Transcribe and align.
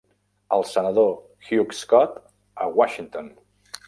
El 0.55 0.63
senador 0.69 1.11
Hugh 1.49 1.75
Scott 1.81 2.17
a 2.65 2.71
Washington. 2.81 3.31